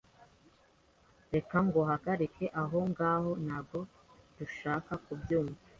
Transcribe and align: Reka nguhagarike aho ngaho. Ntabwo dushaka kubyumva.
Reka 1.33 1.57
nguhagarike 1.65 2.45
aho 2.61 2.77
ngaho. 2.91 3.31
Ntabwo 3.45 3.77
dushaka 4.37 4.91
kubyumva. 5.05 5.61